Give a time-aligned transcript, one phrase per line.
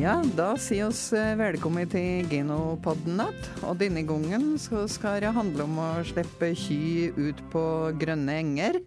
[0.00, 3.48] Ja, da sier oss eh, velkommen til Genopodden igjen.
[3.68, 7.64] Og denne gangen så skal det handle om å slippe ky ut på
[8.00, 8.78] grønne enger.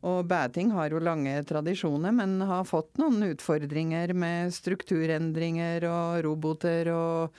[0.00, 6.88] Og bæting har jo lange tradisjoner, men har fått noen utfordringer med strukturendringer og roboter
[6.94, 7.36] og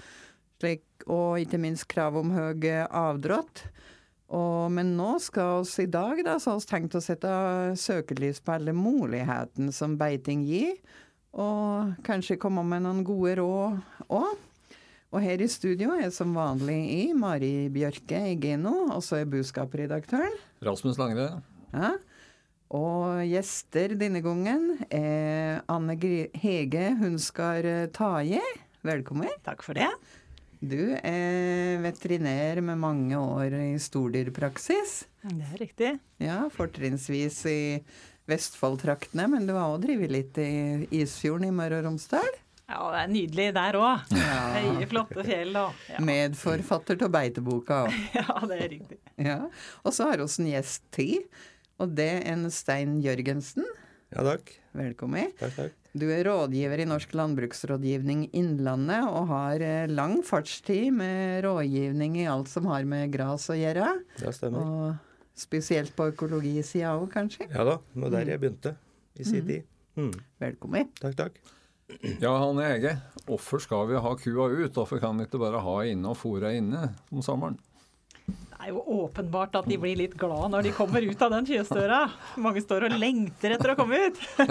[0.62, 3.64] slik, og ikke minst krav om høy avdrått.
[4.30, 7.34] Og, men nå skal oss i dag da, så har vi tenkt å sette
[7.82, 10.76] søkelys på alle mulighetene som beiting gir,
[11.38, 14.44] og kanskje komme med noen gode råd òg.
[15.08, 19.30] Og her i studio er som vanlig i Mari Bjørke i Geno, og så er
[19.32, 21.30] budskapredaktøren Rasmus Langre.
[21.72, 21.94] Ja.
[22.76, 25.96] Og gjester denne gangen er Anne
[26.36, 27.64] Hege Hunskar
[27.96, 28.42] Taje.
[28.84, 29.32] Velkommen.
[29.46, 29.88] Takk for det.
[30.60, 35.06] Du er veterinær med mange år i stordyrpraksis.
[35.24, 35.92] Det er riktig.
[36.20, 37.60] Ja, Fortrinnsvis i
[38.28, 42.28] Vestfold-traktene, men du har òg drevet litt i Isfjorden i Møre og Romsdal?
[42.68, 44.10] Ja, det er nydelig der òg.
[44.12, 44.40] Ja.
[44.58, 46.02] Høye, flotte fjell og ja.
[46.04, 47.96] Medforfatter av beiteboka òg.
[48.20, 49.00] ja, det er riktig.
[49.16, 49.38] Ja.
[49.88, 51.22] Og så har vi en gjest til,
[51.80, 53.64] og det er en Stein Jørgensen.
[54.12, 54.52] Ja, takk.
[54.76, 55.32] Velkommen.
[55.40, 55.80] Takk, takk.
[55.98, 62.52] Du er rådgiver i Norsk landbruksrådgivning Innlandet og har lang fartstid med rådgivning i alt
[62.52, 63.96] som har med gras å gjøre.
[64.20, 64.68] Det stemmer.
[64.68, 65.07] Og
[65.38, 67.48] spesielt på økologisida òg, kanskje?
[67.52, 68.74] Ja da, det var der jeg begynte
[69.18, 69.70] i sin tid.
[69.98, 70.12] Mm.
[70.42, 70.90] Velkommen.
[71.00, 71.38] Takk, takk.
[72.20, 72.98] Ja, Hanne Ege.
[73.28, 74.74] Hvorfor skal vi ha kua ut?
[74.76, 77.58] Hvorfor kan vi ikke bare ha inne og fôre inne om sommeren?
[78.28, 81.48] Det er jo åpenbart at de blir litt glad når de kommer ut av den
[81.48, 82.00] kjøstøra.
[82.44, 84.20] Mange står og lengter etter å komme ut.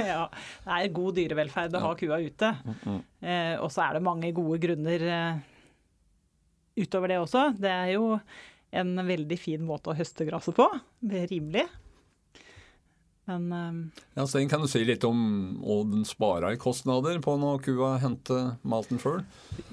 [0.00, 0.22] ja,
[0.64, 2.52] det er god dyrevelferd å ha kua ute.
[3.20, 5.42] Eh, og så er det mange gode grunner eh,
[6.80, 7.50] utover det også.
[7.58, 8.14] Det er jo
[8.74, 10.66] en veldig fin måte å høste gresset på.
[11.00, 11.66] Det er rimelig.
[13.26, 13.78] Men um...
[14.14, 15.18] Ja, Stein, kan du si litt om
[15.58, 19.24] hva den sparer i kostnader på når kua henter malten sjøl?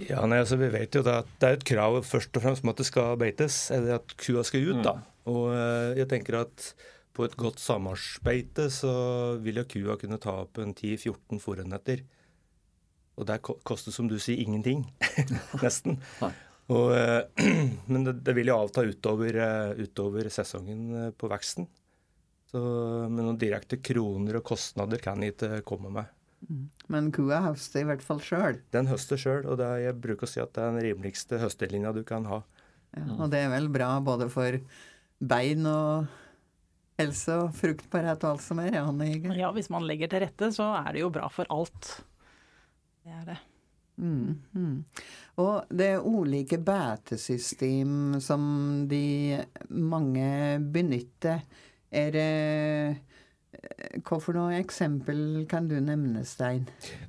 [0.07, 2.73] Ja, nei, altså Vi vet jo at det er et krav først og fremst om
[2.73, 4.81] at det skal beites, eller at kua skal ut.
[4.85, 4.97] da.
[5.29, 5.53] Og
[6.00, 6.73] jeg tenker at
[7.13, 8.94] på et godt sammarsbeite så
[9.44, 12.01] vil jo kua kunne ta opp en 10-14 fòrenheter.
[13.22, 14.88] Og det koster, som du sier, ingenting.
[15.63, 16.00] Nesten.
[16.73, 16.91] Og,
[17.91, 19.39] men det, det, vil jo avta utover,
[19.79, 21.69] utover sesongen på veksten.
[22.53, 22.61] Så,
[23.09, 26.11] men noen direkte kroner og kostnader kan jeg ikke komme med.
[26.91, 28.59] Men kua høster i hvert fall sjøl?
[28.75, 31.94] Den høster sjøl, og er, jeg bruker å si at det er den rimeligste høstelinja
[31.95, 32.41] du kan ha.
[32.94, 34.59] Ja, og det er vel bra både for
[35.23, 36.11] bein og
[37.00, 38.75] helse og fruktbarhet og alt som er?
[38.75, 38.85] Ja,
[39.40, 41.95] ja, hvis man legger til rette, så er det jo bra for alt.
[43.03, 43.40] Det er det.
[43.97, 44.77] Mm, mm.
[45.43, 48.43] Og det er ulike betesystem som
[48.89, 50.29] de mange
[50.73, 51.43] benytter.
[51.93, 52.29] Er det
[54.03, 56.65] hva for noe eksempel kan du nevne, Stein?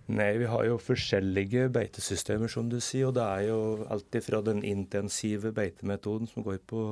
[0.07, 3.09] Nei, Vi har jo forskjellige beitesystemer, som du sier.
[3.09, 3.59] Og det er jo
[3.91, 6.85] alt fra den intensive beitemetoden som går på,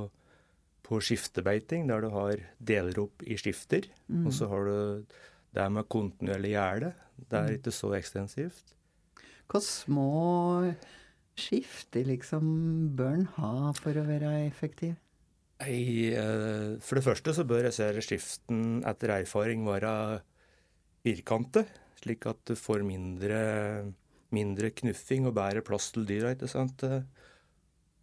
[0.83, 3.87] på skiftebeiting, der du har deler opp i skifter.
[4.09, 4.27] Mm.
[4.27, 4.77] Og så har du
[5.53, 6.95] det med kontinuerlig gjerde.
[7.23, 7.59] Det er mm.
[7.61, 8.75] ikke så ekstensivt.
[9.53, 10.73] Hvor små
[11.37, 12.45] skifter liksom
[12.97, 14.95] bør en ha for å være effektiv?
[15.63, 20.23] Nei, eh, For det første så bør disse skiften etter erfaring være
[21.05, 21.69] firkantet,
[22.01, 23.43] slik at du får mindre,
[24.35, 26.33] mindre knuffing og bedre plass til dyra.
[26.33, 26.83] ikke sant?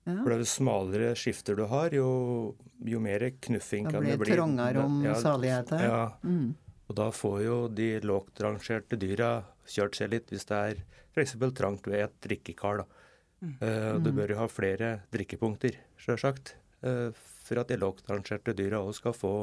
[0.06, 0.22] Ja.
[0.24, 2.56] For jo smalere skifter du har, jo,
[2.86, 4.12] jo mer knuffing kan det bli.
[4.16, 5.84] Da blir det trangere om ja, saligheten.
[5.84, 6.04] Ja.
[6.24, 6.54] Mm.
[6.89, 10.79] Og da får jo de lågt rangerte dyra kjørt seg litt hvis det er
[11.13, 11.35] f.eks.
[11.57, 12.81] trangt ved et drikkekar.
[12.81, 13.05] da.
[13.39, 13.53] Mm.
[13.61, 14.16] Uh, du mm.
[14.17, 16.55] bør jo ha flere drikkepunkter, sjølsagt.
[16.81, 17.13] Uh,
[17.45, 19.33] for at de lågt rangerte dyra òg skal få,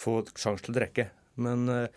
[0.00, 1.08] få sjanse til å drikke.
[1.40, 1.88] Men uh,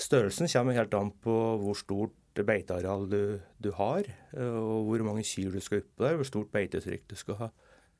[0.00, 3.20] størrelsen kommer helt an på hvor stort beiteareal du,
[3.62, 7.38] du har, og hvor mange kyr du skal oppå der, hvor stort beitetrykk du skal
[7.44, 7.48] ha.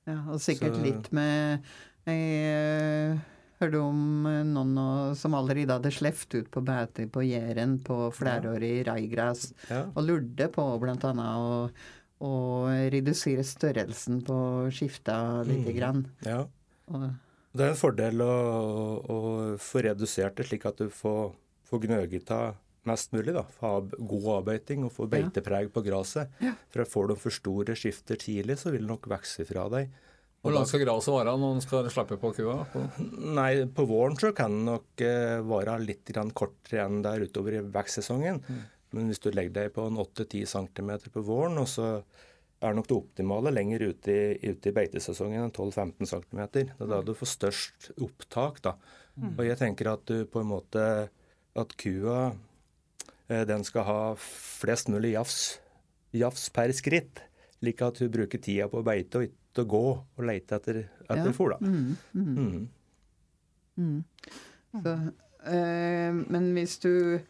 [0.08, 1.62] Ja, Og sikkert Så, litt med
[2.04, 3.20] Jeg
[3.64, 4.78] hørte om noen
[5.18, 8.86] som allerede hadde sluppet ut på beite på Jæren på flerårig ja.
[8.92, 9.84] raigras, ja.
[9.90, 11.84] og lurte på blant annet
[12.24, 12.34] å
[12.92, 14.38] redusere størrelsen på
[14.72, 15.76] skifta lite mm.
[15.76, 16.04] grann.
[16.24, 16.44] Ja.
[16.92, 17.08] Og,
[17.54, 18.34] det er en fordel å,
[18.98, 19.18] å,
[19.62, 21.34] få redusert det, slik at du får,
[21.68, 22.56] får gnøget av
[22.88, 23.34] mest mulig.
[23.36, 26.32] da, Ha god avbeiting og få beitepreg på gresset.
[26.42, 26.56] Ja.
[26.74, 29.94] For Får du for store skifter tidlig, så vil det nok vokse fra deg.
[30.44, 32.58] Hvor langt skal gresset være når en skal slippe på kua?
[33.38, 37.62] Nei, På våren så kan det nok uh, være litt kortere enn der utover i
[37.64, 38.42] vekstsesongen.
[38.44, 38.62] Mm.
[38.94, 41.88] Men hvis du legger deg på 8-10 cm på våren, og så
[42.64, 46.42] er nok det optimale lenger ute i, ute i beitesesongen enn 12-15 cm.
[46.52, 48.60] Det er da du får størst opptak.
[48.64, 48.76] da.
[49.16, 49.32] Mm.
[49.34, 50.84] Og jeg tenker at du på en måte
[51.54, 52.32] At kua
[53.30, 55.60] eh, den skal ha flest mulig jafs,
[56.10, 57.22] jafs per skritt.
[57.60, 60.80] Slik at hun bruker tida på å beite og ikke å gå og leite etter,
[61.08, 61.32] etter Ja.
[61.36, 61.50] fôr.
[61.54, 61.58] da.
[61.66, 62.68] Mm, mm, Mm.
[63.78, 64.04] mm.
[64.82, 65.12] Så,
[65.46, 67.20] øh, men hvis du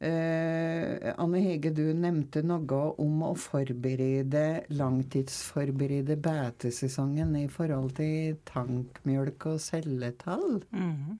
[0.00, 9.46] eh, Anne Hege, du nevnte noe om å forberede, langtidsforberede beitesesongen i forhold til tankmjølk
[9.46, 10.62] og celletall.
[10.72, 11.18] Mm.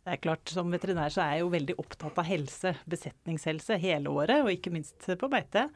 [0.00, 4.06] Det er klart, Som veterinær så er jeg jo veldig opptatt av helse, besetningshelse, hele
[4.08, 5.68] året, og ikke minst på beite.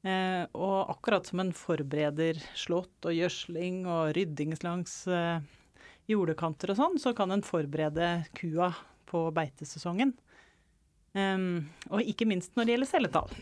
[0.00, 5.42] Eh, og akkurat som en forbereder slått og gjødsling og rydding langs eh,
[6.08, 8.08] jordekanter og sånn, så kan en forberede
[8.38, 8.72] kua
[9.10, 10.14] på beitesesongen.
[11.12, 13.32] Um, og ikke minst når det gjelder celletall.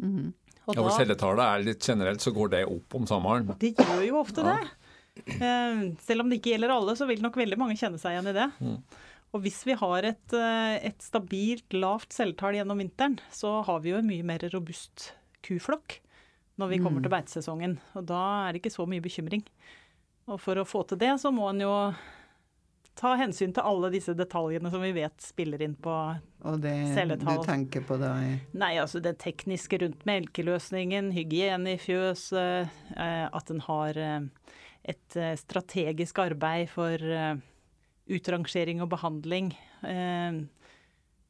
[0.00, 0.28] Mhm.
[0.68, 3.46] Og Ja, for celletallet er litt generelt, så går det opp om sommeren.
[3.58, 4.56] det gjør jo ofte Ja.
[4.58, 5.38] det.
[5.40, 8.28] Uh, selv om det ikke gjelder alle, så vil nok veldig mange kjenne seg igjen
[8.28, 8.50] i det.
[8.60, 8.82] Mm.
[9.34, 13.90] Og hvis vi har et, eh, et stabilt lavt celletall gjennom vinteren, så har vi
[13.90, 15.12] jo en mye mer robust
[15.42, 16.00] kuflokk
[16.58, 17.02] når vi kommer Mm.
[17.02, 17.78] til beitesesongen.
[17.94, 19.42] Og da er det ikke så mye bekymring.
[20.28, 21.94] Og for å få til det, så må en jo
[22.98, 25.92] ta hensyn til alle disse detaljene som vi vet spiller inn på
[26.44, 27.36] Og det Celletall.
[27.38, 28.16] du tenker på da
[28.54, 34.20] Nei, altså det tekniske rundt melkeløsningen, hygiene i fjøset, eh, at en har eh,
[34.84, 36.98] et eh, strategisk arbeid for
[38.08, 39.54] utrangering og behandling.
[39.84, 40.44] Eh,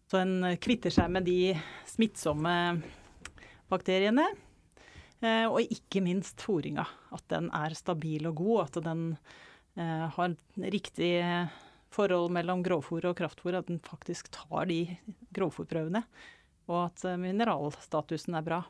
[0.08, 1.52] Så en kvitter seg med de
[1.84, 2.82] smittsomme
[3.68, 4.24] bakteriene.
[5.22, 6.86] Eh, Og ikke minst fôringa.
[7.12, 8.68] At den er stabil og god.
[8.68, 9.18] At den
[9.76, 11.12] eh, har riktig
[11.90, 13.58] forhold mellom grovfòr og kraftfòr.
[13.58, 14.96] At den faktisk tar de
[15.34, 16.04] grovfòrprøvene.
[16.68, 18.64] Og at eh, mineralstatusen er bra.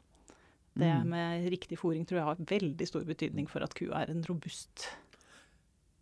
[0.78, 1.08] Det Mm.
[1.10, 4.86] med riktig fòring tror jeg har veldig stor betydning for at kua er en robust
[4.86, 5.07] Men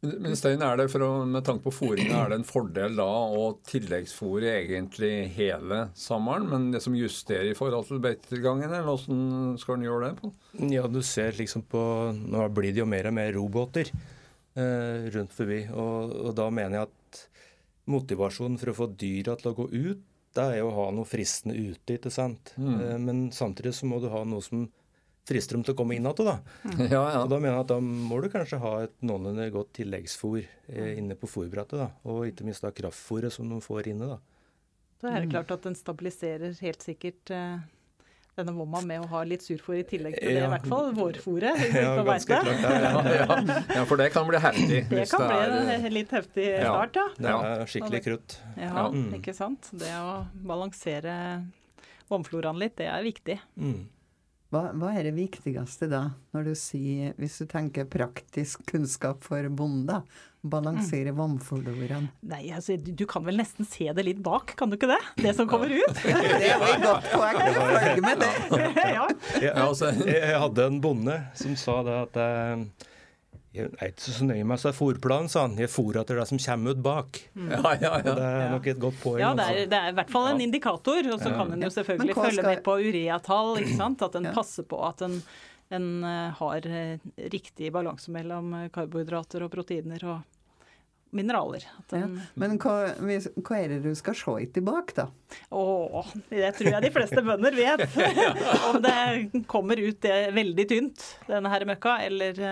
[0.05, 3.47] men Stein, er det å, med tanke på fòringa, er det en fordel da å
[3.67, 9.79] tilleggsfôre egentlig hele sommeren, men det som justerer i forhold til beitetilgangen, eller hvordan skal
[9.79, 10.21] en gjøre det?
[10.21, 10.33] på?
[10.75, 11.81] Ja, du ser liksom på
[12.17, 15.63] Nå blir det jo mer og mer robåter eh, rundt forbi.
[15.73, 17.25] Og, og da mener jeg at
[17.91, 20.05] motivasjonen for å få dyra til å gå ut,
[20.37, 22.53] det er jo å ha noe fristende ute, ikke sant.
[22.61, 22.75] Mm.
[22.77, 24.67] Eh, men samtidig så må du ha noe som
[25.27, 26.37] frister dem til å komme inn igjen, da.
[26.87, 27.23] Ja, ja.
[27.27, 31.17] Da mener jeg at da må du kanskje ha et noenlunde godt tilleggsfôr eh, inne
[31.19, 31.89] på fôrbrettet, da.
[32.07, 34.19] Og ikke minst da kraftfôret som de får inne, da.
[35.03, 37.57] da er det klart at den stabiliserer helt sikkert eh,
[38.37, 40.47] denne vomma med å ha litt surfôr i tillegg til det, Ja.
[40.47, 42.63] i hvert fall vårfôret Ja, ganske klart.
[42.63, 43.61] Ja, ja.
[43.81, 44.83] Ja, for det kan bli heftig.
[44.91, 46.71] Det hvis kan bli er, en litt heftig Ja.
[46.75, 47.07] start, ja.
[47.17, 47.39] Det Ja.
[47.63, 48.39] er skikkelig krutt.
[48.61, 48.87] Ja, Ja.
[48.93, 49.09] Mm.
[49.19, 49.71] ikke sant.
[49.73, 51.17] Det å balansere
[52.13, 53.39] vomfloraen litt, det er viktig.
[53.59, 53.89] Mm.
[54.55, 59.49] Hva, hva er det viktigste da, når du sier, hvis du tenker praktisk kunnskap for
[59.51, 59.97] bonde,
[60.47, 61.17] balansere Mm.
[61.19, 62.07] vannfloraen?
[62.31, 65.01] Nei, altså, du, du kan vel nesten se det litt bak, kan du ikke det?
[65.19, 65.99] Det som kommer ut.
[66.05, 68.35] Det var et godt poeng, jeg følger med det.
[68.97, 69.09] ja.
[69.35, 72.87] Jeg, Ja, altså, jeg, jeg hadde en bonde som sa det at eh,
[73.57, 75.57] jeg er ikke så nøye med seg fòrplanen, sa han.
[75.61, 77.21] Jeg fôrer etter det som kommer ut bak.
[77.37, 77.99] ja, ja, ja.
[78.07, 79.19] det er nok et godt poeng.
[79.25, 79.71] Ja, det er, altså.
[79.73, 80.47] det er i hvert fall en Ja.
[80.47, 81.01] indikator.
[81.13, 81.37] Og så Ja.
[81.41, 84.03] kan en jo selvfølgelig følge skal- med på ureatall, ikke sant.
[84.03, 84.33] At en Ja.
[84.37, 85.23] passer på at en,
[85.71, 86.99] en eh, har eh,
[87.33, 90.23] riktig balanse mellom eh, karbohydrater og proteiner og
[91.17, 91.63] mineraler.
[91.79, 92.07] At Ja.
[92.37, 95.07] Men hva, hva er det du skal se etter bak, da?
[95.51, 97.87] Å, det tror jeg de fleste bønder vet.
[98.69, 102.43] om det kommer ut det veldig tynt, denne her møkka, eller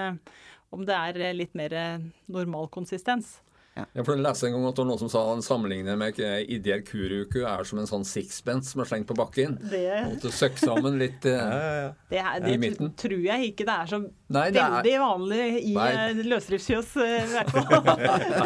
[0.74, 3.38] om det er eh, litt mer eh, normal konsistens.
[3.74, 6.18] Ja, for Jeg leste en gang at det var noen som sa han sammenligner med
[6.22, 9.56] ideell kuruku er som en sånn sixpence som er slengt på bakken.
[9.70, 9.82] Det,
[10.22, 11.88] Og at sammen litt eh, Ja, ja, ja.
[12.10, 14.00] det, er, I det tror jeg ikke det er så
[14.34, 15.88] Nei, det er veldig vanlig i Nei.
[15.94, 17.90] eh, løsdriftsfjøs, eh, i hvert fall.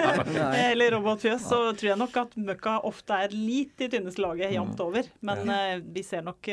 [0.73, 1.45] Eller robotfjøs.
[1.45, 5.09] Så tror jeg nok at møkka ofte er litt i tynneste laget jevnt over.
[5.29, 6.51] Men eh, vi ser nok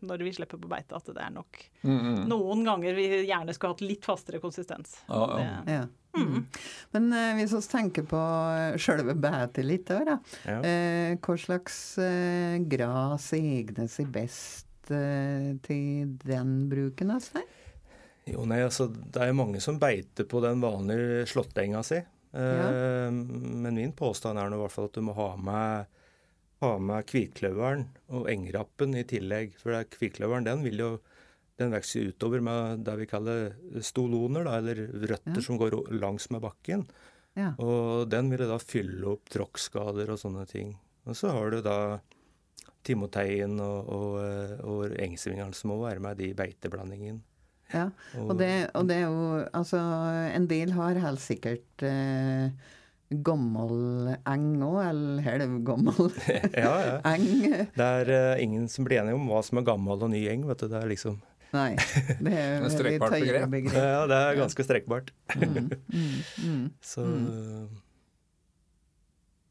[0.00, 2.20] når vi slipper på beite at det er nok mm, mm.
[2.30, 5.00] noen ganger vi gjerne skulle hatt litt fastere konsistens.
[5.10, 5.26] Ja,
[5.68, 5.82] ja.
[6.12, 6.20] Ja.
[6.20, 6.46] Mm.
[6.90, 8.20] Men eh, hvis vi tenker på
[8.80, 10.16] sjølve betet litt òg, da.
[10.46, 10.58] Ja.
[10.66, 17.44] Eh, hva slags eh, gras egner seg best eh, til den bruken, altså?
[18.30, 22.02] Jo, nei, altså, det er mange som beiter på den vanlige slåttenga si.
[22.30, 23.08] Ja.
[23.10, 25.88] Men min påstand er nå i hvert fall at du må ha med,
[26.62, 29.56] ha med kvikløveren og engrappen i tillegg.
[29.58, 29.88] For er
[30.46, 30.90] den vil jo
[31.60, 33.50] den vokser utover med det vi kaller
[33.84, 34.80] stoloner, da, eller
[35.12, 35.44] røtter Ja.
[35.44, 36.86] som går langs med bakken.
[37.38, 37.52] Ja.
[37.62, 40.74] Og den ville da fylle opp tråkkskader og sånne ting.
[41.06, 41.76] Og så har du da
[42.86, 47.20] timoteien og, og, eh, og engsvingeren som må være med i beiteblandingen.
[47.70, 47.84] Ja,
[48.18, 49.78] og det, og det er jo Altså,
[50.34, 52.50] en del har helt sikkert eh,
[53.10, 56.08] gammel eng òg, eller halvgammel
[56.64, 56.96] Ja, ja.
[57.12, 57.28] eng.
[57.76, 60.48] Det er uh, ingen som blir enige om hva som er gammel og ny eng.
[60.50, 60.66] vet du.
[60.70, 61.20] Det er liksom
[61.52, 61.74] Nei,
[62.22, 63.50] det er Et strekkbart tøyere begrep.
[63.50, 63.78] begrep.
[63.82, 65.08] Ja, det er ganske strekkbart.
[65.36, 66.66] Mm, mm, mm.
[66.80, 67.06] Så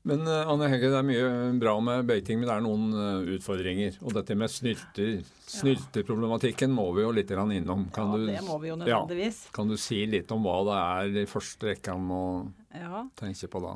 [0.09, 1.25] Men eh, Anne Hegge, det er mye
[1.59, 3.97] bra med beiting, men det er noen eh, utfordringer.
[4.07, 5.19] Og dette med snylter,
[5.51, 7.83] snylteproblematikken må vi jo litt innom.
[7.93, 9.41] Kan, Ja, du, det må vi jo ja, nødvendigvis.
[9.53, 10.79] kan du si litt om hva det
[11.19, 12.23] er i første rekke man må
[12.79, 13.03] Ja.
[13.19, 13.75] tenke på da?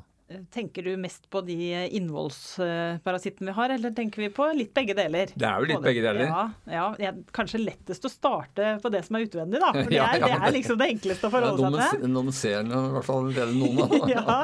[0.54, 1.56] Tenker du mest på de
[1.98, 5.34] innvollsparasittene vi har, eller tenker vi på litt begge deler?
[5.36, 6.32] Det er jo litt Både- begge deler.
[6.72, 9.74] Ja, ja kanskje lettest å starte på det som er utvendig, da.
[9.76, 12.14] For det er, ja, det er liksom det enkleste å forholde seg til.
[12.16, 14.40] noen, ser i hvert fall eller noen av ja,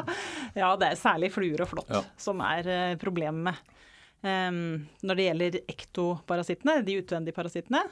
[0.60, 3.66] ja, det er særlig fluer og flått som er eh, problemet med.
[4.20, 7.86] Um, når det gjelder ektoparasittene, de utvendige parasittene,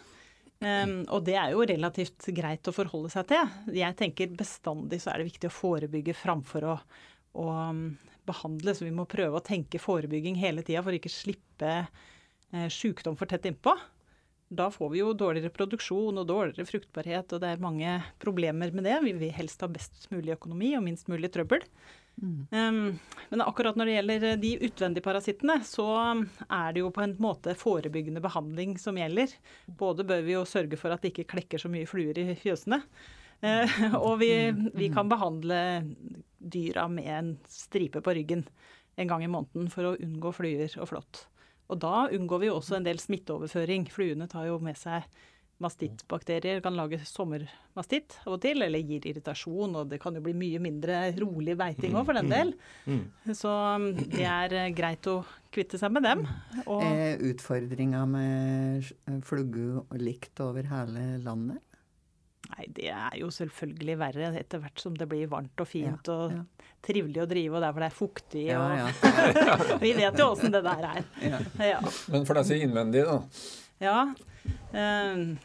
[0.58, 3.50] Um, og det er jo relativt greit å forholde seg til.
[3.78, 6.72] Jeg tenker bestandig så er det viktig å forebygge framfor å,
[7.38, 7.82] å um,
[8.28, 13.16] behandle, så vi må prøve å tenke forebygging hele tida for ikke slippe eh, sykdom
[13.18, 13.74] for tett innpå.
[14.48, 18.86] Da får vi jo dårligere produksjon og dårligere fruktbarhet, og det er mange problemer med
[18.88, 18.96] det.
[19.04, 21.64] Vi vil helst ha best mulig økonomi og minst mulig trøbbel.
[22.18, 22.98] Um,
[23.30, 27.04] men akkurat når det gjelder eh, de utvendige parasittene, så um, er det jo på
[27.04, 29.36] en måte forebyggende behandling som gjelder.
[29.78, 32.80] Både bør vi jo sørge for at det ikke klekker så mye fluer i fjøsene,
[34.06, 34.32] og vi,
[34.74, 35.60] vi kan behandle
[36.38, 38.44] dyra med en stripe på ryggen
[38.98, 41.24] en gang i måneden for å unngå flyer og flått.
[41.68, 43.86] Og da unngår vi jo også en del smitteoverføring.
[43.92, 45.04] Fluene tar jo med seg
[45.58, 50.34] mastittbakterier, kan lage sommermastitt av og til, eller gir irritasjon, og det kan jo bli
[50.38, 52.52] mye mindre rolig veiting òg, for den del.
[53.34, 55.18] Så um, det er eh, greit å
[55.54, 56.22] kvitte seg med dem.
[56.70, 56.86] Og
[57.32, 58.86] utfordringa med
[59.26, 61.58] flugge likt over hele landet?
[62.58, 66.14] Nei, det er jo selvfølgelig verre etter hvert som det blir varmt og fint Ja,
[66.18, 66.42] og ja.
[66.84, 68.44] trivelig å drive, og der hvor det er fuktig.
[68.50, 69.78] Ja, Og, ja.
[69.84, 71.02] Vi vet jo åssen det der er.
[71.24, 71.40] ja.
[71.72, 71.80] Ja.
[72.12, 73.18] Men for deg som er innvendig, da.
[73.82, 73.98] ja.
[74.74, 75.38] Um,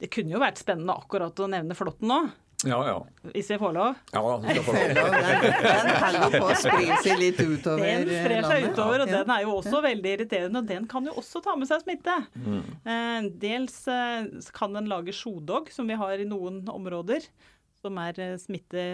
[0.00, 2.20] det kunne jo vært spennende akkurat å nevne flåtten nå,
[2.68, 2.96] Ja ja.
[3.32, 3.94] hvis vi får lov.
[4.12, 5.14] ja du skal få lov.
[5.14, 8.10] den holder på å spre seg litt utover landet.
[8.10, 8.74] Den sprer seg landet.
[8.74, 9.20] utover, og Ja.
[9.20, 10.62] den er jo også veldig irriterende.
[10.64, 12.18] Og den kan jo også ta med seg smitte.
[12.36, 12.60] Mm.
[12.84, 17.24] Eh, dels eh, kan den lage sjodog, som vi har i noen områder,
[17.80, 18.86] som er eh, smitte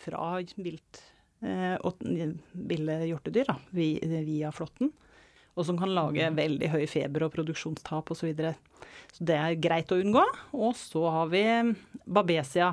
[0.00, 1.02] fra vilt
[1.44, 2.00] eh, og
[2.54, 4.92] ville hjortedyr da, via flåtten.
[5.58, 8.20] Og som kan lage veldig høy feber og produksjonstap osv.
[8.22, 8.54] Så, videre.
[9.12, 10.22] så det er greit å unngå.
[10.56, 11.42] Og så har vi
[12.06, 12.70] babesia,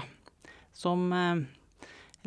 [0.78, 1.42] som eh,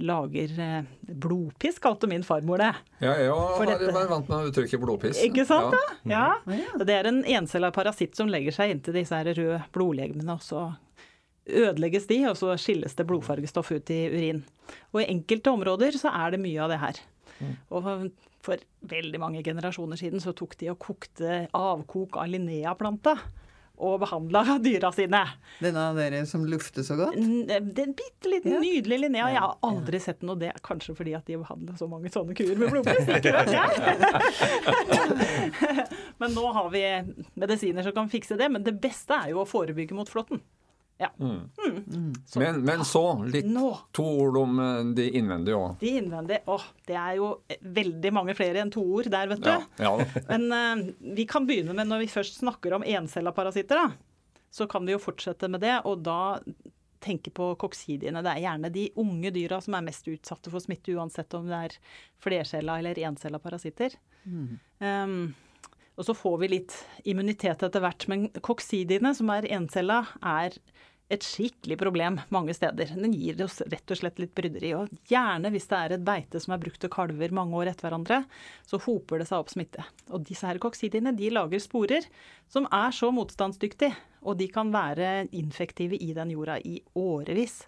[0.00, 2.70] lager eh, blodpiss, kalte min farmor det.
[3.04, 5.20] Ja, jeg har vært vant med uttrykket blodpiss.
[5.26, 5.80] Ikke sant, Ja.
[6.44, 6.54] da?
[6.54, 6.62] Ja.
[6.78, 10.42] Og Det er en encella parasitt som legger seg inntil disse her røde blodlegemene, og
[10.44, 10.64] så
[11.50, 14.42] ødelegges de, og så skilles det blodfargestoff ut i urin.
[14.94, 17.00] Og i enkelte områder så er det mye av det her.
[17.72, 17.86] Og
[18.44, 23.16] for veldig mange generasjoner siden så tok de og kokte avkok av Linnea-planta
[23.80, 25.22] og behandler dyra sine.
[25.64, 27.16] Denne av dere som lufter så godt?
[27.16, 28.60] N- Det er en bitte liten, Ja.
[28.60, 29.30] nydelig Linnea.
[29.32, 32.56] Jeg har aldri sett noe det kanskje fordi at de behandler så mange sånne kuer
[32.60, 33.08] med blodpress.
[36.20, 36.82] Men nå har vi
[37.40, 38.50] medisiner som kan fikse det.
[38.52, 40.40] Men det beste er jo å forebygge mot flåtten.
[41.00, 41.08] Ja.
[42.28, 43.02] Så- Men, men så
[43.32, 45.78] litt Nå, to ord om eh, de innvendige òg.
[45.80, 46.42] de innvendige.
[46.52, 47.30] Åh, det er jo
[47.64, 49.48] veldig mange flere enn to ord der, vet du.
[49.48, 49.94] Ja, ja.
[50.28, 54.68] Men uh, vi kan begynne med, når vi først snakker om encella parasitter, da, så
[54.68, 55.78] kan vi jo fortsette med det.
[55.88, 56.18] Og da
[57.00, 58.20] tenke på koksidiene.
[58.20, 61.60] Det er gjerne de unge dyra som er mest utsatte for smitte, uansett om det
[61.70, 61.76] er
[62.20, 63.96] flercella eller encella parasitter.
[64.84, 65.32] Um,
[65.96, 66.74] og så får vi litt
[67.08, 68.04] immunitet etter hvert.
[68.08, 70.56] Men koksidiene, som er encella, er
[71.10, 72.92] et skikkelig problem mange steder.
[72.94, 74.70] Den gir oss rett og slett litt bryderi.
[74.78, 77.88] Og gjerne hvis det er et beite som er brukt til kalver mange år etter
[77.88, 78.22] hverandre,
[78.68, 79.86] så hoper det seg opp smitte.
[80.14, 82.06] Og disse her koksidiene de lager sporer
[82.50, 87.64] som er så motstandsdyktige, og de kan være infektive i den jorda i årevis.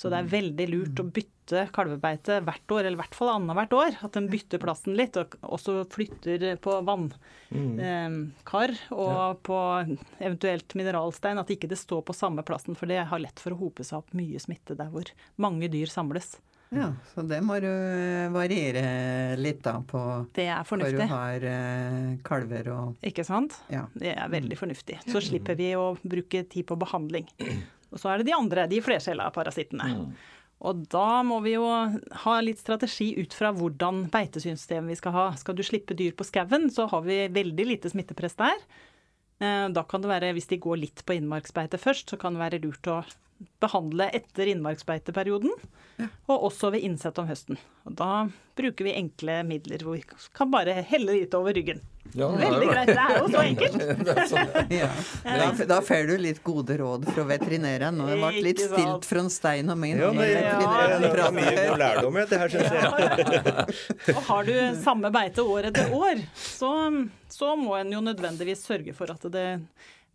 [0.00, 3.74] Så det er veldig lurt å bytte kalvebeite hvert år, eller i hvert fall annethvert
[3.76, 3.98] år.
[4.06, 9.58] At den bytter plassen litt, og også flytter på vannkar og på
[10.16, 11.40] eventuelt mineralstein.
[11.42, 14.00] At ikke det står på samme plassen, for det har lett for å hope seg
[14.00, 16.38] opp mye smitte der hvor mange dyr samles.
[16.70, 17.66] Ja, så det må du
[18.30, 20.00] variere litt da på
[20.36, 23.56] Det er hvor du har eh, kalver og Ikke sant?
[23.74, 23.88] Ja.
[23.98, 25.00] Det er veldig fornuftig.
[25.10, 27.26] Så slipper vi å bruke tid på behandling.
[27.90, 29.88] Og så er det de andre, de flercella parasittene.
[30.60, 31.64] Og da må vi jo
[32.24, 35.26] ha litt strategi ut fra hvordan beitesystem vi skal ha.
[35.40, 38.60] Skal du slippe dyr på skauen, så har vi veldig lite smittepress der.
[39.40, 42.44] Eh, Da kan det være, hvis de går litt på innmarksbeite først, så kan det
[42.44, 43.02] være lurt å
[43.60, 45.52] behandle etter innmarksbeiteperioden,
[46.30, 47.58] og også ved innsett om høsten.
[47.88, 48.12] Og da
[48.56, 50.04] bruker vi enkle midler hvor vi
[50.36, 51.80] kan bare helle litt over ryggen.
[52.12, 52.88] Ja, det Veldig greit.
[52.88, 53.76] Det er jo så enkelt.
[54.32, 54.72] Sånn.
[54.72, 54.88] Ja.
[55.22, 58.00] Da, da får du litt gode råd fra veterinæren.
[58.02, 60.00] Og det ble litt stilt fra Stein og min.
[60.00, 60.40] Ja, når ja,
[60.98, 64.16] det er mye god lærdom i dette syns jeg.
[64.16, 66.72] Og har du samme beite år etter år, så,
[67.30, 69.46] så må en jo nødvendigvis sørge for at det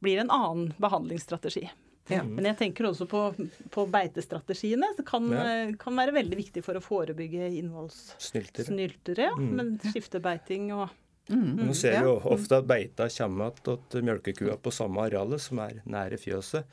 [0.04, 1.70] blir en annen behandlingsstrategi.
[2.12, 2.22] Ja.
[2.24, 3.22] Men jeg tenker også på,
[3.74, 4.92] på beitestrategiene.
[4.98, 5.46] Det kan, Ja.
[5.66, 8.68] eh, kan være veldig viktig for å forebygge Snyltere.
[8.70, 9.18] innvollssnyltere.
[9.32, 9.36] Ja.
[9.38, 10.90] Men skiftebeiting og
[11.28, 15.42] Mm, Nå ser vi jo ofte at beita kommer igjen til mjølkekua på samme arealet,
[15.42, 16.66] som er nære fjøset.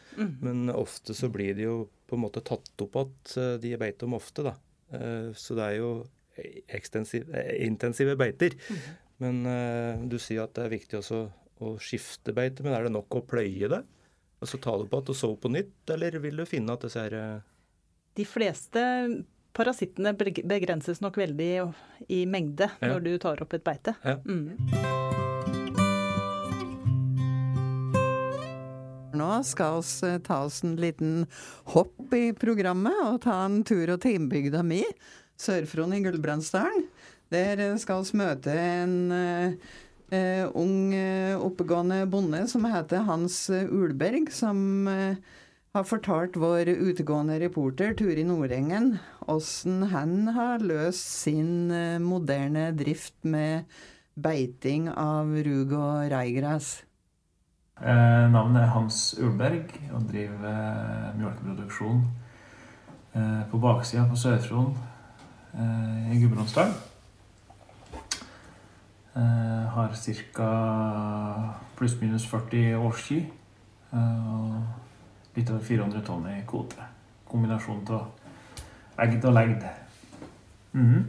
[0.43, 4.13] Men ofte så blir de jo på en måte tatt opp igjen, de beiter om
[4.19, 4.53] ofte, da.
[4.93, 8.53] Eh, Så det er jo eh, intensive beiter.
[9.19, 11.23] Men eh, du sier at det er viktig også
[11.63, 12.61] å skifte beite.
[12.63, 13.83] Men er det nok å pløye det?
[14.43, 16.83] Og så ta det på igjen og sove på nytt, eller vil du finne at
[16.83, 17.45] disse her eh,
[18.19, 18.83] De fleste
[19.55, 21.51] parasittene begrenses nok veldig
[22.11, 22.89] i mengde Ja.
[22.95, 23.95] når du tar opp et beite.
[24.03, 24.17] Ja.
[24.25, 24.57] Mm.
[29.13, 31.27] Nå skal vi ta oss en liten
[31.75, 34.81] hopp i programmet og ta en tur til innbygda mi,
[35.39, 36.87] Sør-Fron i Gulbranddsdalen.
[37.33, 38.97] Der skal vi møte en
[40.13, 45.17] eh, eh, ung, eh, oppegående bonde som heter Hans Ulberg, som eh,
[45.73, 48.99] har fortalt vår utegående reporter Turi Nordengen
[49.33, 53.65] åssen han har løst sin eh, moderne drift med
[54.15, 56.83] beiting av rug og reigras.
[57.81, 62.05] Eh, navnet er Hans Ulberg og driver eh, mjølkeproduksjon
[63.17, 64.75] eh, på baksida på Sør-Fron
[65.57, 66.92] eh, i Gudbrandsdalen.
[69.15, 69.91] Eh, har
[70.33, 70.51] ca.
[71.77, 73.19] pluss-minus 40 årssky.
[73.93, 76.87] Eh, og litt over 400 tonn i kvote.
[77.29, 78.07] Kombinasjon av
[79.05, 79.67] egd og legd.
[80.73, 81.05] Mhm.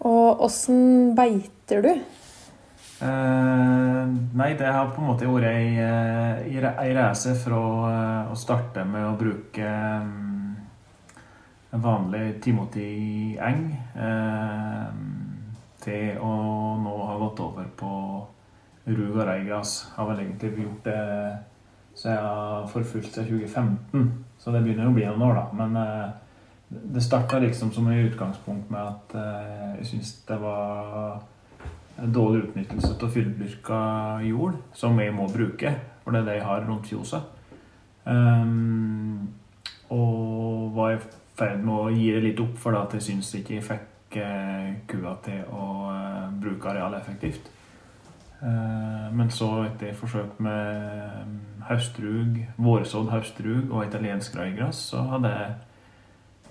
[0.00, 1.90] Og åssen beiter du?
[3.00, 7.58] Eh, nei, det har på en måte vært ei, eh, ei ei reise fra
[8.32, 9.68] å starte med å bruke
[10.02, 10.56] um,
[11.72, 15.17] en vanlig Timothy-eng eh,
[15.88, 16.32] til å
[16.84, 17.92] nå ha gått over på
[18.88, 19.80] rug og reigras.
[19.96, 20.98] Har vel egentlig gjort det
[21.98, 25.46] så jeg har forfulgt siden 2015, så det begynner jo å bli noen år, da.
[25.58, 31.18] Men eh, det starta liksom som i utgangspunkt med at eh, jeg syns det var
[31.98, 33.80] dårlig utnyttelse av fulldyrka
[34.28, 35.74] jord, som vi må bruke,
[36.04, 37.34] for det er det jeg har rundt fjoset.
[38.06, 39.34] Um,
[39.90, 41.00] og var i
[41.36, 44.74] ferd med å gi det litt opp, for at jeg syns ikke jeg fikk eh,
[44.88, 47.50] kua til å eh, bruke arealet effektivt.
[48.40, 55.32] Eh, men så, etter forsøk med haustrug, høstrug, vårsådd høstrug og italiensk raigras, så hadde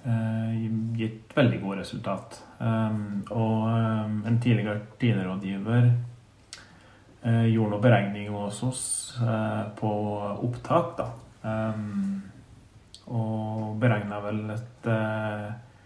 [0.03, 0.65] eh,
[0.99, 2.41] gitt veldig gode resultat.
[2.59, 3.67] Og
[4.27, 8.83] en tidligere tiderådgiver eh, gjorde noen beregninger hos oss
[9.79, 9.93] på
[10.45, 11.07] opptak, da.
[13.07, 14.89] Og beregna vel et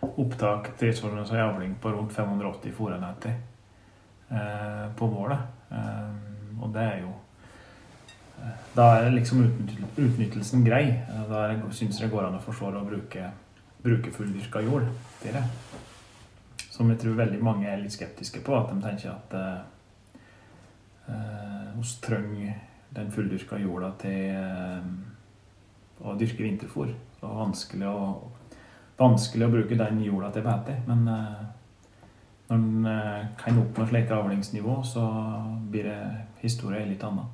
[0.01, 3.35] opptak tilsvarende som avling på rundt 580 fòrenheter
[4.29, 5.39] eh, på målet.
[5.71, 7.11] Eh, og det er jo
[8.41, 10.87] eh, Da er liksom utnyttelsen grei.
[10.89, 13.29] Eh, Da syns jeg det går an å forsvare å bruke
[13.81, 14.89] bruke fulldyrka jord
[15.21, 15.43] til det.
[16.71, 18.55] Som jeg tror veldig mange er litt skeptiske på.
[18.57, 20.19] At de tenker at eh,
[21.09, 22.53] eh, oss trenger
[22.95, 24.91] den fulldyrka jorda til eh,
[26.01, 26.91] å dyrke vinterfôr.
[26.91, 28.05] Det var vanskelig å,
[29.01, 30.77] vanskelig å bruke den jorda til bete.
[30.87, 31.43] Men eh,
[32.51, 35.05] når en eh, kan oppnå slike avlingsnivå, så
[35.71, 36.01] blir det
[36.43, 37.29] historien litt annen.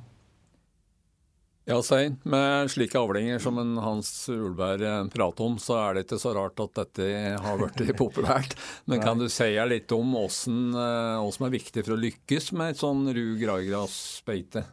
[1.68, 2.14] Ja, Stein.
[2.24, 6.32] Med slike avlinger som en Hans Ulberg eh, prater om, så er det ikke så
[6.38, 8.56] rart at dette har blitt populært.
[8.88, 12.80] Men kan du si litt om hva som er viktig for å lykkes med et
[12.80, 14.64] sånn rug-raigrasbeite?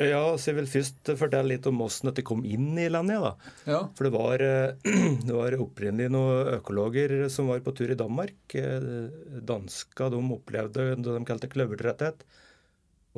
[0.00, 3.20] Ja, så jeg vil først fortelle litt om åssen dette kom inn i landet.
[3.20, 3.32] da.
[3.68, 3.80] Ja.
[3.96, 4.92] For det var, eh,
[5.26, 8.56] det var opprinnelig noen økologer som var på tur i Danmark.
[8.56, 9.12] Eh,
[9.44, 12.24] Danska de opplevde det de kalte kløvertretthet.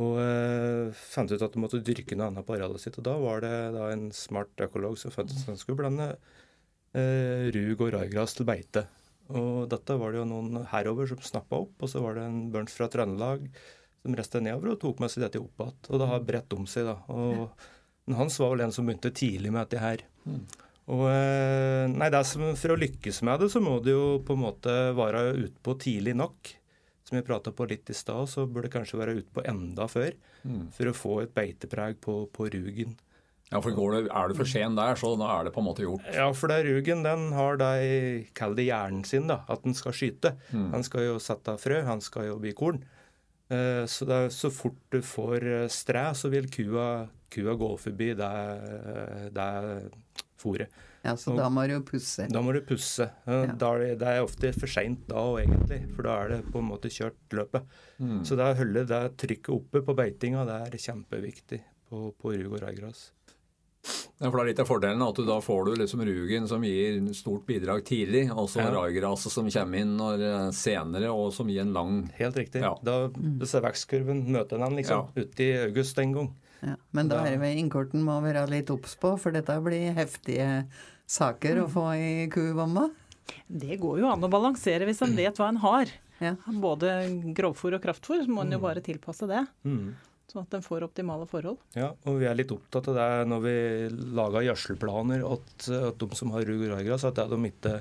[0.02, 2.98] Og eh, fant ut at de måtte dyrke noe annet på arealet sitt.
[2.98, 6.10] Og da var det da en smart økolog som fant ut at han skulle blande
[6.10, 8.88] eh, rug og raigras til beite.
[9.30, 12.48] Og dette var det jo noen herover som snappa opp, og så var det en
[12.52, 13.46] børns fra Trøndelag
[14.04, 15.78] som reiste nedover og tok med seg dette opp igjen.
[15.88, 16.98] Og det har bredt om seg, da.
[17.08, 17.48] Og
[18.04, 20.04] men Hans var vel en som begynte tidlig med dette her.
[20.92, 24.36] Og eh, nei, det som, For å lykkes med det, så må det jo på
[24.36, 26.52] en måte være utpå tidlig nok.
[27.04, 30.12] Som jeg prata på litt i stad, så burde det kanskje være utpå enda før.
[30.76, 32.96] For å få et beitepreg på, på rugen.
[33.50, 35.66] Ja, for går det, Er du for sen der, så da er det på en
[35.68, 36.04] måte gjort.
[36.16, 39.76] Ja, for det er rugen den har de, kall det hjernen sin, da, at den
[39.76, 40.34] skal skyte.
[40.50, 40.70] Mm.
[40.72, 42.82] Han skal jo sette frø, han skal jo bli korn.
[43.50, 47.70] Eh, Så, det er, så fort du får eh, stræ, så vil kua, kua gå
[47.78, 48.32] forbi det,
[49.36, 49.90] det
[50.40, 50.68] fôret.
[51.04, 52.24] Ja, så da må du pusse.
[52.32, 53.10] Da må du pusse.
[53.28, 53.52] Eh, Ja.
[53.60, 56.40] Da er det, det er ofte for seint da òg, egentlig, for da er det
[56.52, 57.66] på en måte kjørt løpet.
[58.00, 58.22] Mm.
[58.24, 62.56] Så det å holde det trykket oppe på beitinga, det er kjempeviktig på, på rug
[62.56, 63.10] og raigras.
[64.24, 66.62] Ja, for det er litt av fordelen at du da får du liksom rugen som
[66.64, 68.70] gir stort bidrag tidlig, og så Ja.
[68.72, 72.62] raigraset som kommer inn når, eh, senere, og som gir en lang Helt riktig.
[72.62, 72.74] Ja.
[72.82, 76.30] Da disse vekstkurven møter den liksom ute i august en gang.
[76.62, 76.76] Ja.
[76.92, 80.66] Men da er det innkorten må være litt obs på, for dette blir heftige
[81.06, 82.90] saker å få i kuvomma.
[83.50, 85.86] Det går jo an å balansere hvis en vet hva en har.
[86.20, 86.34] Ja.
[86.48, 86.88] Både
[87.34, 89.46] grovfôr og kraftfôr, så må en jo bare tilpasse det.
[89.66, 89.94] Mm.
[90.32, 91.58] Sånn at den får optimale forhold.
[91.76, 93.54] Ja, og vi er litt opptatt av det når vi
[94.16, 97.74] lager gjødselplaner at, at de som har rug raigras, at de ikke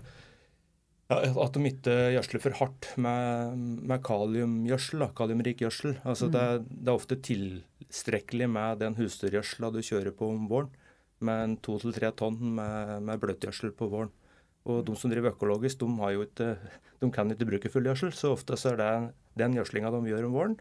[1.13, 5.97] at de ikke gjødsler for hardt med, med kaliumgjødsel, kaliumrik gjødsel.
[6.07, 10.71] Altså det, er- det er ofte tilstrekkelig med den husdyrgjødsla du kjører på om våren,
[11.23, 14.09] med to til tre tonn med, med bløtgjødsel på våren.
[14.67, 16.49] Og de som driver økologisk, de, har jo ikke,
[17.03, 18.91] de kan ikke bruke fullgjødsel, så ofte så er det
[19.43, 20.57] den gjødslinga de gjør om våren,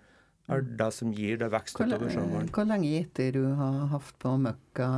[0.50, 2.48] er det som gir det vekst utover sommeren.
[2.50, 4.88] hvor lenge etter du har hatt på møkka,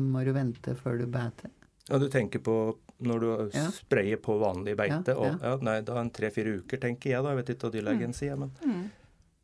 [0.00, 1.50] må du vente før du beiter?
[1.88, 3.70] Ja, Du tenker på når du Ja.
[3.70, 5.12] sprayer på vanlig beite?
[5.12, 5.38] Ja, og, ja.
[5.42, 7.30] ja, nei, da en tre-fire uker, tenker jeg da.
[7.30, 8.50] Jeg vet ikke hva dyrlegen sier, men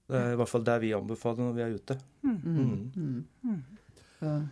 [0.09, 1.99] det er i hvert fall det vi anbefaler når vi er ute.
[2.23, 2.91] Mm.
[3.45, 3.63] mm.
[4.25, 4.43] Nei,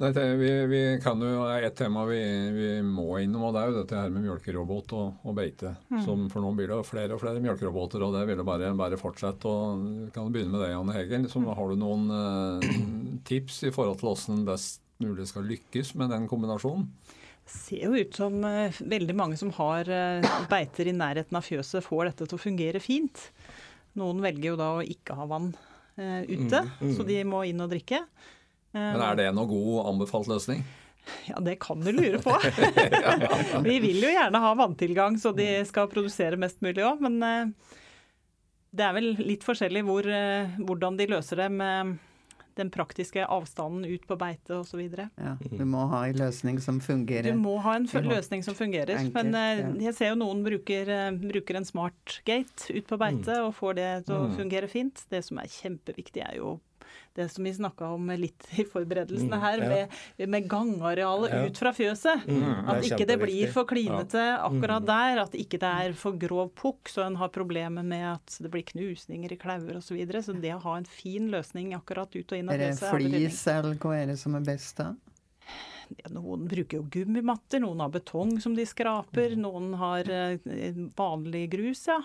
[0.00, 2.18] det, vi, vi kan jo, Et tema vi,
[2.56, 5.74] vi må innom, og det er jo dette her med mjølkerobot og, og beite.
[6.04, 8.98] Som, for nå blir det flere og flere mjølkeroboter, og det vil jo bare, bare
[9.00, 9.46] fortsette.
[9.46, 11.26] og Vi kan begynne med deg, Janne Hegel.
[11.28, 12.68] Liksom, har du noen eh,
[13.28, 16.88] tips i forhold til hvordan best mulig skal lykkes med den kombinasjonen?
[17.42, 21.44] Det ser jo ut som eh, veldig mange som har eh, beiter i nærheten av
[21.46, 23.28] fjøset, får dette til å fungere fint.
[23.98, 25.52] Noen velger jo da å ikke ha vann
[25.98, 26.94] eh, ute, Mm, mm.
[26.96, 27.98] så de må inn og drikke.
[28.72, 30.62] Men Er det noe god anbefalt løsning?
[31.26, 32.34] Ja, det kan du lure på.
[33.66, 37.74] Vi vil jo gjerne ha vanntilgang så de skal produsere mest mulig òg, men eh,
[38.72, 41.98] det er vel litt forskjellig hvor, eh, hvordan de løser det med
[42.54, 44.80] den praktiske avstanden ut på beite osv.
[44.92, 47.32] ja, du må ha en løsning som fungerer.
[47.32, 48.92] Du må ha en løsning som fungerer.
[49.00, 49.70] Enkelt, men eh, ja.
[49.88, 50.90] jeg ser jo noen bruker,
[51.22, 54.36] bruker en smart gate ut på beite og får det til å Mm.
[54.36, 55.00] fungere fint.
[55.10, 56.58] Det som er kjempeviktig, er jo
[57.14, 59.68] det som vi snakka om litt i forberedelsene Mm, her, ja.
[60.18, 61.44] med, med gangarealet Ja.
[61.46, 62.24] ut fra fjøset.
[62.26, 64.86] Mm, At ikke det blir for klinete akkurat Mm.
[64.86, 65.22] der.
[65.22, 68.62] At ikke det er for grov pukk, så en har problemer med at det blir
[68.64, 69.92] knusninger i klauer osv.
[69.92, 70.22] Så, videre.
[70.22, 72.96] så det å ha en fin løsning akkurat ut og inn av Er det fjøset
[72.96, 74.94] flis, eller hva er det som er best da?
[76.08, 80.38] Noen bruker jo gummimatter, noen har betong som de skraper, noen har eh,
[80.96, 81.98] vanlig grus, ja.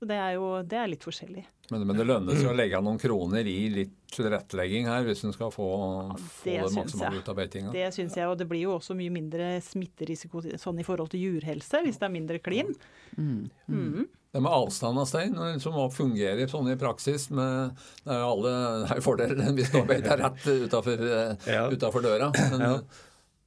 [0.00, 1.42] Så det er jo det er litt forskjellig.
[1.70, 5.34] Men, men det lønner seg å legge noen kroner i litt tilrettelegging her, hvis en
[5.34, 5.66] skal få,
[6.08, 6.14] ja,
[6.46, 7.74] det det maksimale ut av beitinga.
[7.74, 11.26] Det syns jeg, og det blir jo også mye mindre smitterisiko sånn i forhold til
[11.28, 12.72] jurhelse, hvis det er mindre klin.
[13.14, 13.44] Mm.
[13.68, 14.08] Mm.
[14.32, 17.72] Det med avstand av stein, som fungerer fungere sånn i praksis med
[18.06, 21.06] Det er jo alle det er jo fordeler hvis du har beita rett utafor
[21.50, 21.68] Ja.
[21.68, 22.32] døra.
[22.50, 22.74] Men, Ja.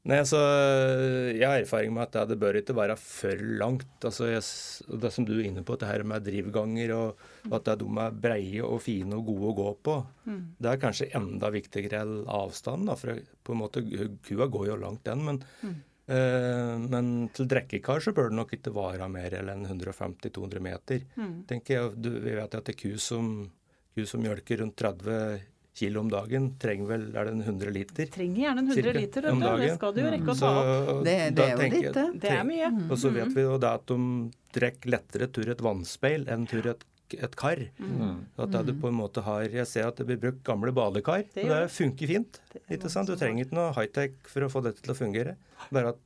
[0.03, 0.39] Nei, altså,
[1.31, 3.87] Jeg har erfaring med at det, bør ikke være for langt.
[4.03, 4.43] Altså, jeg,
[4.99, 8.17] Det som du er inne på, det her med drivganger og at det, de er
[8.25, 9.95] breie og fine og gode å gå på,
[10.59, 12.91] det er kanskje enda viktigere enn avstanden.
[12.91, 13.83] Da, for på en måte,
[14.27, 15.23] Kua går jo langt, den.
[15.23, 15.39] Men,
[16.11, 21.07] eh, men til drekkekar så bør det nok ikke være mer enn 150-200 meter.
[21.47, 21.95] tenker jeg.
[21.95, 23.49] Du, vi vet at det er ku som,
[23.95, 28.09] ku som mjølker rundt 30 kilo om dagen, trenger vel er det en 100 liter.
[28.13, 29.63] Trenger gjerne en 100 Cirka liter, om dagen.
[29.63, 31.03] det skal du jo rekke å ta opp.
[31.07, 32.07] Det, det er jo litt det.
[32.21, 32.71] Det er mye.
[32.89, 33.99] Og så vet vi jo det at de
[34.53, 36.85] trekker lettere tur et vannspeil enn tur et,
[37.17, 37.65] et kar.
[37.81, 38.13] mm.
[38.45, 41.25] At det du på en måte har Jeg ser at det blir brukt gamle badekar,
[41.33, 42.41] Det og det funker fint.
[42.53, 42.79] Det?
[42.79, 45.37] Du trenger ikke noe high-tech for å få dette til å fungere.
[45.73, 46.01] Bare at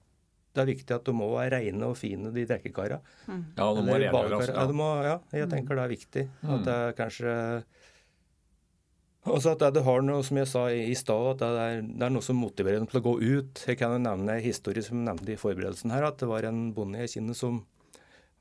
[0.58, 2.98] det er viktig at de må være reine og fine, de drikkekara.
[3.28, 4.56] ja, det må badekar.
[4.56, 6.24] Ja, ja, jeg tenker det er viktig.
[6.48, 7.34] At det er kanskje
[9.34, 12.06] også at det har noe, som jeg sa i, i stad, at det er, det
[12.08, 13.64] er noe som motiverer dem til å gå ut.
[13.68, 16.48] Jeg kan jo nevne en historie som jeg nevnte i forberedelsen her, at det var
[16.48, 17.62] en bonde jeg kjenner som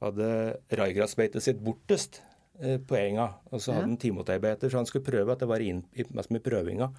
[0.05, 0.29] hadde
[0.77, 2.21] raigrasbeitet sitt bortest
[2.61, 3.31] eh, på enga.
[3.53, 5.85] Og så hadde han timoteibeiter, så han skulle prøve at det var inn,
[6.17, 6.91] mest med prøvinga.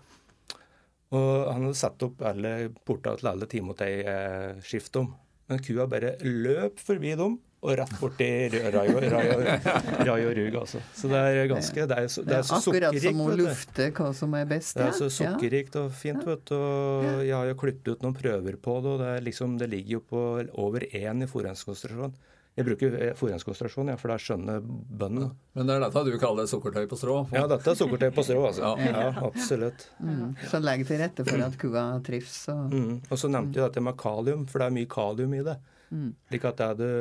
[1.15, 5.23] Og han hadde satt opp alle porta til alle timoteiskiftene.
[5.47, 8.27] Men kua bare løp forbi dem og rett borti
[8.73, 10.81] rai og, rug, altså.
[10.95, 14.07] Så det er ganske Det er, så, det er så Akkurat som å lufte hva
[14.15, 14.77] som er best.
[14.79, 16.55] Det er så sukkerrikt og fint, vet du.
[16.55, 19.69] Og jeg har jo klippet ut noen prøver på det, og det, er liksom, det
[19.73, 20.23] ligger jo på
[20.63, 22.15] over én i forhåndskonsentrasjon.
[22.57, 25.27] Jeg bruker eh, forhåndskonsentrasjon, ja, for det skjønner bøndene.
[25.53, 27.19] Men det er dette du kaller sukkertøy på strå?
[27.35, 28.71] Ja, dette er sukkertøy på strå, altså.
[28.81, 28.93] Ja.
[29.05, 29.85] Ja, absolutt.
[30.01, 30.31] Mm.
[30.49, 32.39] Så legg til rette for at kua trives.
[32.53, 32.95] Og, Mm.
[33.11, 35.59] Og så nevnte jeg dette med kalium, for det er mye kalium i det.
[35.93, 36.09] Mm.
[36.31, 36.91] Slik at det er det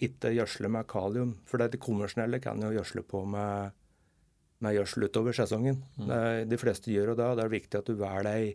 [0.00, 1.36] ikke gjødsle med kalium.
[1.48, 3.76] For det, det konvensjonelle kan jo gjødsle på med,
[4.64, 5.82] med gjødsel utover sesongen.
[5.98, 8.54] Det er, de fleste gjør jo det, og det er viktig at du velger ei,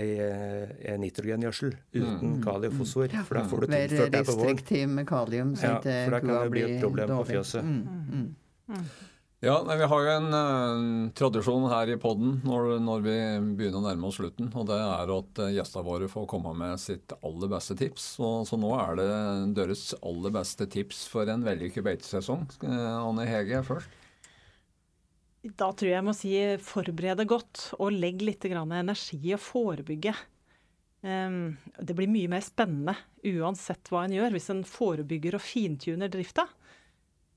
[0.00, 0.08] ei,
[0.88, 2.42] ei nitrogengjødsel uten mm.
[2.46, 3.08] kaliumfosfor.
[3.12, 3.28] fosfor.
[3.28, 4.50] For da får du tilført det på våren.
[4.50, 7.32] restriktiv med kalium, så Ja, ikke for da kan det bli et problem på dårlig.
[7.32, 7.64] fjøset.
[7.64, 8.84] Mm.
[9.42, 13.14] Ja, nei, Vi har jo en eh, tradisjon her i podden når, når vi
[13.58, 14.52] begynner å nærme oss slutten.
[14.54, 18.04] og Det er at eh, gjestene våre får komme med sitt aller beste tips.
[18.20, 19.08] Så, så nå er det
[19.58, 22.46] deres aller beste tips for en vellykket beitesesong.
[22.62, 23.98] Eh, Anne Hege først.
[25.42, 30.14] Da tror jeg jeg må si forberede godt, og legg litt energi i å forebygge.
[31.02, 32.94] Ehm, det blir mye mer spennende
[33.26, 36.46] uansett hva en gjør, hvis en forebygger og fintuner drifta.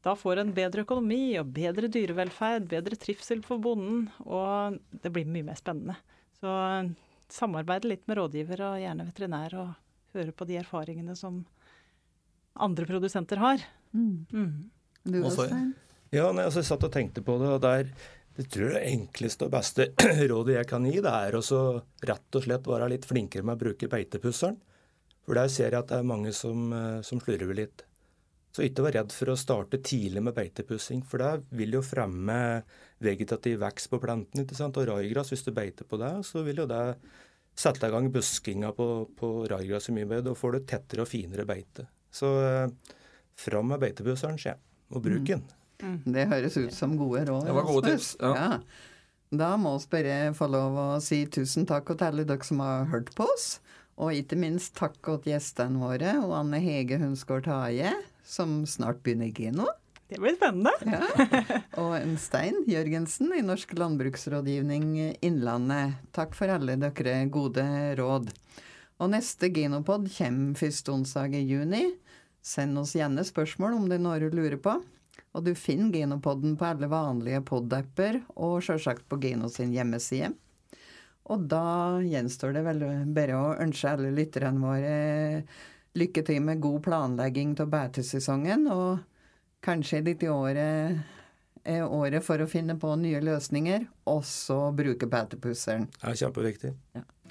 [0.05, 5.25] Da får en bedre økonomi og bedre dyrevelferd, bedre trivsel for bonden, og det blir
[5.25, 5.95] mye mer spennende.
[6.37, 6.51] Så
[7.33, 9.71] samarbeide litt med rådgiver og gjerne veterinær, og
[10.13, 11.41] høre på de erfaringene som
[12.55, 13.65] andre produsenter har.
[13.95, 14.27] Mm.
[14.29, 14.69] Mm.
[15.09, 15.49] Du Også-
[16.11, 17.89] Ja, nei, altså, jeg satt og tenkte på det, og der
[18.37, 19.87] jeg tror det enkleste og beste
[20.29, 23.61] rådet jeg kan gi, det er å rett og slett være litt flinkere med å
[23.63, 24.57] bruke beitepusseren.
[25.25, 27.83] For der ser jeg at det er mange som, eh, som slurver litt.
[28.55, 32.37] Så ikke vær redd for å starte tidlig med beitepussing, for det vil jo fremme
[33.03, 34.45] vegetativ vekst på plantene.
[34.45, 34.77] ikke sant?
[34.79, 36.83] Og raigras, hvis du beiter på det, så vil jo det
[37.55, 38.87] sette i gang buskinga på,
[39.19, 40.29] på raigras mye bedre.
[40.29, 41.89] Da får du tettere og finere beite.
[42.15, 42.95] Så eh,
[43.35, 44.63] fram med beitepusseren, sier jeg,
[44.95, 45.45] og bruk den.
[46.15, 47.49] Det høres ut som gode råd.
[47.49, 48.59] Det var gode tips, ja.
[49.35, 52.87] Da må vi bare få lov å si tusen takk til alle dere som har
[52.93, 53.57] hørt på oss.
[53.99, 57.91] Og ikke minst takk til gjestene våre og Anne Hege Hunsgaard Taje,
[58.25, 59.69] som snart begynner i Geno.
[60.07, 60.71] Det blir spennende.
[60.85, 61.01] Ja.
[61.81, 65.97] Og en Stein Jørgensen i Norsk landbruksrådgivning Innlandet.
[66.13, 67.65] Takk for alle dere gode
[67.97, 68.29] råd.
[69.01, 71.87] Og neste Genopod kommer første onsdag i juni.
[72.45, 74.77] Send oss gjerne spørsmål om det er noe du lurer på.
[75.35, 80.31] Og du finner Genopodden på alle vanlige pod-apper, og sjølsagt på Geno sin hjemmeside.
[81.33, 82.83] Og da gjenstår det vel
[83.15, 84.97] bare å ønske alle lytterne våre
[85.95, 88.67] lykke til med god planlegging av beitesesongen.
[88.71, 88.99] og
[89.65, 90.99] Kanskje dette året
[91.65, 95.89] er året for å finne på nye løsninger, også bruke beitepusseren.
[95.97, 96.75] Det er kjempeviktig.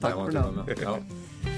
[0.02, 0.80] Takk for det.
[0.82, 1.53] Ja.